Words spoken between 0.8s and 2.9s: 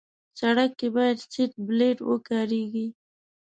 باید سیټ بیلټ وکارېږي.